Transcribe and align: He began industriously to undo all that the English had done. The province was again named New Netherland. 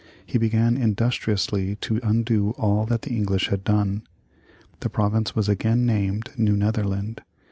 He 0.25 0.39
began 0.39 0.77
industriously 0.77 1.75
to 1.81 1.99
undo 2.01 2.55
all 2.57 2.87
that 2.87 3.03
the 3.03 3.11
English 3.13 3.49
had 3.49 3.63
done. 3.63 4.01
The 4.79 4.89
province 4.89 5.35
was 5.35 5.47
again 5.47 5.85
named 5.85 6.31
New 6.39 6.57
Netherland. 6.57 7.21